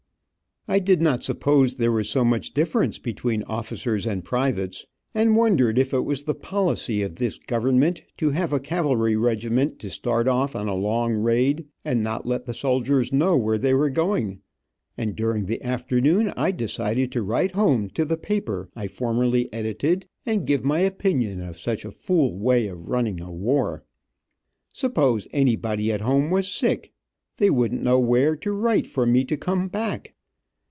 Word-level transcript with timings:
I 0.67 0.77
did 0.79 1.01
not 1.01 1.23
suppose 1.23 1.75
there 1.75 1.91
was 1.91 2.07
so 2.07 2.23
much 2.23 2.53
difference 2.53 2.99
between 2.99 3.41
officers 3.43 4.05
and 4.05 4.23
privates, 4.23 4.85
and 5.13 5.35
wondered 5.35 5.79
if 5.79 5.91
it 5.91 6.05
was 6.05 6.23
the 6.23 6.35
policy 6.35 7.01
of 7.01 7.15
this 7.15 7.39
government 7.39 8.03
to 8.17 8.29
have 8.29 8.53
a 8.53 8.59
cavalry 8.59 9.15
regiment 9.15 9.79
to 9.79 9.89
start 9.89 10.27
off 10.27 10.55
on 10.55 10.67
a 10.67 10.75
long 10.75 11.15
raid 11.15 11.65
and 11.83 12.03
not 12.03 12.27
let 12.27 12.45
the 12.45 12.53
soldiers 12.53 13.11
know 13.11 13.35
where 13.35 13.57
they 13.57 13.73
were 13.73 13.89
going, 13.89 14.39
and 14.97 15.15
during 15.15 15.47
the 15.47 15.61
afternoon 15.63 16.31
I 16.37 16.51
decided 16.51 17.11
to 17.13 17.23
write 17.23 17.51
home 17.53 17.89
to 17.95 18.05
the 18.05 18.15
paper 18.15 18.69
I 18.75 18.87
formerly 18.87 19.51
edited 19.51 20.05
and 20.27 20.45
give 20.47 20.63
my 20.63 20.79
opinion 20.81 21.41
of 21.41 21.57
such 21.57 21.83
a 21.85 21.91
fool 21.91 22.37
way 22.37 22.67
of 22.67 22.87
running 22.87 23.19
a 23.19 23.31
war. 23.31 23.83
Suppose 24.71 25.27
anybody 25.33 25.91
at 25.91 26.01
home 26.01 26.29
was 26.29 26.47
sick, 26.49 26.93
they 27.37 27.49
wouldn't 27.49 27.83
know 27.83 27.99
where 27.99 28.35
to 28.37 28.51
write 28.53 28.85
for 28.85 29.07
me 29.07 29.25
to 29.25 29.35
come 29.35 29.67
back. 29.67 30.13